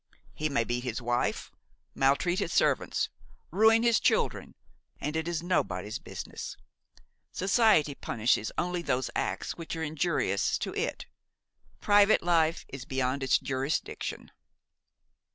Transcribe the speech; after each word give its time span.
He 0.33 0.49
may 0.49 0.63
beat 0.63 0.83
his 0.83 0.99
wife, 0.99 1.51
maltreat 1.93 2.39
his 2.39 2.51
servants, 2.51 3.09
ruin 3.51 3.83
his 3.83 3.99
children, 3.99 4.55
and 4.99 5.15
it 5.15 5.27
is 5.27 5.43
nobody's 5.43 5.99
business. 5.99 6.57
Society 7.31 7.93
punishes 7.93 8.51
only 8.57 8.81
those 8.81 9.11
acts 9.15 9.57
which 9.57 9.75
are 9.75 9.83
injurious 9.83 10.57
to 10.57 10.73
it; 10.73 11.05
private 11.81 12.23
life 12.23 12.65
is 12.69 12.83
beyond 12.83 13.21
its 13.21 13.37
jurisdiction. 13.37 14.31